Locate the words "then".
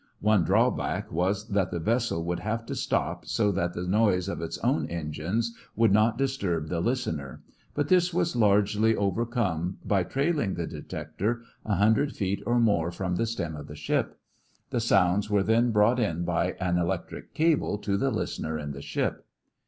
15.43-15.69